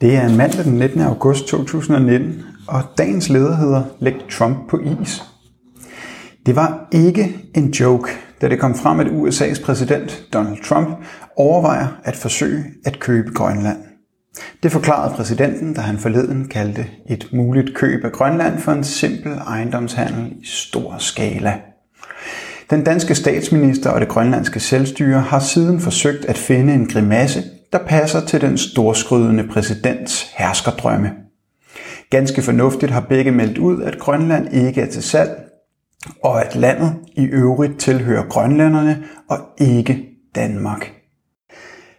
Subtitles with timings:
[0.00, 1.00] Det er mandag den 19.
[1.00, 5.22] august 2019, og dagens leder hedder Læg Trump på is.
[6.46, 10.88] Det var ikke en joke, da det kom frem, at USA's præsident Donald Trump
[11.36, 13.78] overvejer at forsøge at købe Grønland.
[14.62, 19.32] Det forklarede præsidenten, da han forleden kaldte et muligt køb af Grønland for en simpel
[19.32, 21.54] ejendomshandel i stor skala.
[22.70, 27.78] Den danske statsminister og det grønlandske selvstyre har siden forsøgt at finde en grimasse, der
[27.78, 31.10] passer til den storskrydende præsidents herskerdrømme.
[32.10, 35.48] Ganske fornuftigt har begge meldt ud, at Grønland ikke er til salg,
[36.24, 40.04] og at landet i øvrigt tilhører grønlænderne og ikke
[40.34, 40.92] Danmark.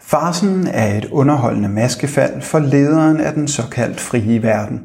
[0.00, 4.80] Farsen er et underholdende maskefald for lederen af den såkaldt frie verden.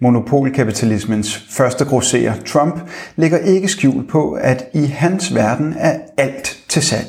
[0.00, 2.80] Monopolkapitalismens første grosserer Trump
[3.16, 7.08] lægger ikke skjul på, at i hans verden er alt til salg.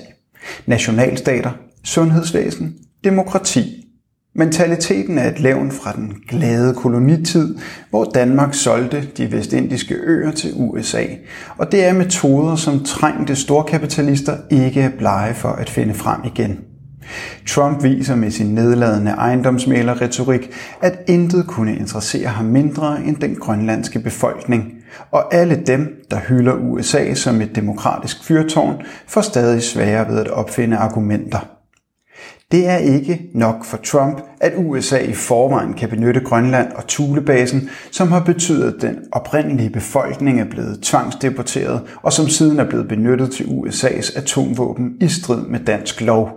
[0.65, 1.51] Nationalstater,
[1.83, 3.87] sundhedsvæsen, demokrati.
[4.35, 7.55] Mentaliteten er et levn fra den glade kolonitid,
[7.89, 11.03] hvor Danmark solgte de vestindiske øer til USA,
[11.57, 16.59] og det er metoder, som trængte storkapitalister ikke er blege for at finde frem igen.
[17.47, 20.49] Trump viser med sin nedladende ejendomsmælerretorik,
[20.81, 24.63] at intet kunne interessere ham mindre end den grønlandske befolkning,
[25.11, 30.27] og alle dem, der hylder USA som et demokratisk fyrtårn, får stadig sværere ved at
[30.27, 31.60] opfinde argumenter.
[32.51, 37.69] Det er ikke nok for Trump, at USA i forvejen kan benytte Grønland og Thulebasen,
[37.91, 42.87] som har betydet, at den oprindelige befolkning er blevet tvangsdeporteret, og som siden er blevet
[42.87, 46.29] benyttet til USA's atomvåben i strid med dansk lov.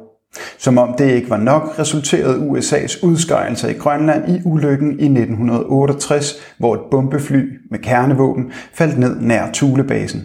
[0.59, 6.35] Som om det ikke var nok, resulterede USA's udskejelser i Grønland i ulykken i 1968,
[6.59, 10.23] hvor et bombefly med kernevåben faldt ned nær Thulebasen.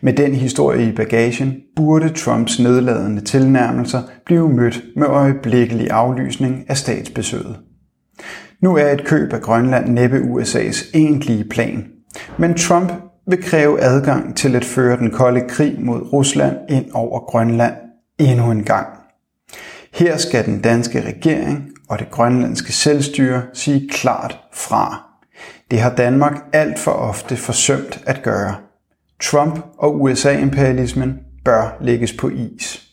[0.00, 6.76] Med den historie i bagagen burde Trumps nedladende tilnærmelser blive mødt med øjeblikkelig aflysning af
[6.76, 7.56] statsbesøget.
[8.62, 11.86] Nu er et køb af Grønland næppe USA's egentlige plan,
[12.38, 12.92] men Trump
[13.28, 17.74] vil kræve adgang til at føre den kolde krig mod Rusland ind over Grønland
[18.18, 18.86] endnu en gang.
[19.94, 25.02] Her skal den danske regering og det grønlandske selvstyre sige klart fra.
[25.70, 28.54] Det har Danmark alt for ofte forsømt at gøre.
[29.22, 32.85] Trump og USA-imperialismen bør lægges på is.